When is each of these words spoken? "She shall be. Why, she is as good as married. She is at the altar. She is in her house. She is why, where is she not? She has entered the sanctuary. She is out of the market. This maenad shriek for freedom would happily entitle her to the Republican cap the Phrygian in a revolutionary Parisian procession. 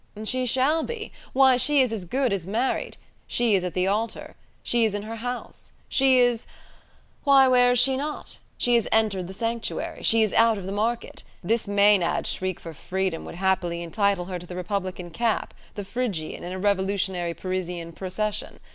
"She 0.23 0.47
shall 0.47 0.81
be. 0.81 1.11
Why, 1.31 1.57
she 1.57 1.79
is 1.79 1.93
as 1.93 2.05
good 2.05 2.33
as 2.33 2.47
married. 2.47 2.97
She 3.27 3.53
is 3.53 3.63
at 3.63 3.75
the 3.75 3.85
altar. 3.85 4.35
She 4.63 4.83
is 4.83 4.95
in 4.95 5.03
her 5.03 5.17
house. 5.17 5.73
She 5.87 6.17
is 6.17 6.47
why, 7.23 7.47
where 7.47 7.73
is 7.73 7.77
she 7.77 7.95
not? 7.95 8.39
She 8.57 8.73
has 8.73 8.87
entered 8.91 9.27
the 9.27 9.33
sanctuary. 9.35 10.01
She 10.01 10.23
is 10.23 10.33
out 10.33 10.57
of 10.57 10.65
the 10.65 10.71
market. 10.71 11.21
This 11.43 11.67
maenad 11.67 12.25
shriek 12.25 12.59
for 12.59 12.73
freedom 12.73 13.25
would 13.25 13.35
happily 13.35 13.83
entitle 13.83 14.25
her 14.25 14.39
to 14.39 14.47
the 14.47 14.55
Republican 14.55 15.11
cap 15.11 15.53
the 15.75 15.85
Phrygian 15.85 16.43
in 16.43 16.51
a 16.51 16.57
revolutionary 16.57 17.35
Parisian 17.35 17.91
procession. 17.91 18.59